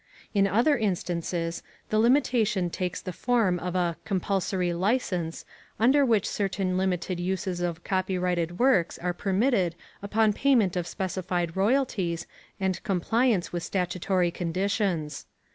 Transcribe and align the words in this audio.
In 0.33 0.47
other 0.47 0.75
instances, 0.79 1.61
the 1.91 1.99
limitation 1.99 2.71
takes 2.71 3.03
the 3.03 3.13
form 3.13 3.59
of 3.59 3.75
a 3.75 3.97
"compulsory 4.03 4.73
license" 4.73 5.45
under 5.79 6.03
which 6.03 6.27
certain 6.27 6.75
limited 6.75 7.19
uses 7.19 7.61
of 7.61 7.83
copyrighted 7.83 8.57
works 8.57 8.97
are 8.97 9.13
permitted 9.13 9.75
upon 10.01 10.33
payment 10.33 10.75
of 10.75 10.87
specified 10.87 11.55
royalties 11.55 12.25
and 12.59 12.81
compliance 12.81 13.53
with 13.53 13.61
statutory 13.61 14.31
conditions. 14.31 15.27